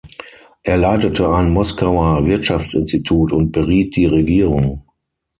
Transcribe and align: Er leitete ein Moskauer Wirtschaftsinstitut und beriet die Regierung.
Er 0.63 0.77
leitete 0.77 1.29
ein 1.29 1.51
Moskauer 1.51 2.25
Wirtschaftsinstitut 2.25 3.31
und 3.33 3.51
beriet 3.51 3.95
die 3.95 4.07
Regierung. 4.07 4.83